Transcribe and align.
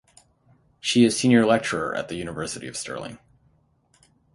She 0.79 1.03
is 1.05 1.15
Senior 1.15 1.45
Lecturer 1.45 1.93
at 1.95 2.09
the 2.09 2.15
University 2.15 2.67
of 2.67 2.75
Stirling. 2.75 3.19